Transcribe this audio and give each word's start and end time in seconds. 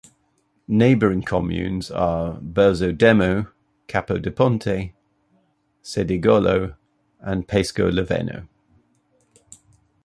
Neighbouring 0.67 1.21
communes 1.21 1.91
are 1.91 2.39
Berzo 2.39 2.91
Demo, 2.91 3.51
Capo 3.87 4.17
di 4.17 4.31
Ponte, 4.31 4.93
Cedegolo 5.83 6.75
and 7.19 7.47
Paisco 7.47 7.87
Loveno. 7.91 8.47